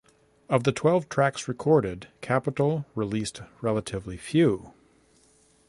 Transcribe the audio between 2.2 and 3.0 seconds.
Capitol